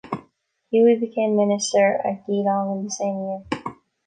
[0.73, 3.75] Huie became minister at Geelong in the same year.